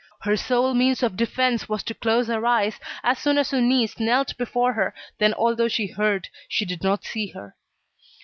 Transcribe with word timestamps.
Her 0.21 0.35
sole 0.35 0.73
means 0.73 1.03
of 1.03 1.15
defence 1.15 1.69
was 1.69 1.83
to 1.83 1.93
close 1.93 2.25
her 2.25 2.43
eyes, 2.43 2.79
as 3.03 3.19
soon 3.19 3.37
as 3.37 3.51
her 3.51 3.61
niece 3.61 3.99
knelt 3.99 4.35
before 4.35 4.73
her, 4.73 4.95
then 5.19 5.31
although 5.35 5.67
she 5.67 5.85
heard, 5.85 6.27
she 6.49 6.65
did 6.65 6.81
not 6.81 7.05
see 7.05 7.27
her. 7.33 7.55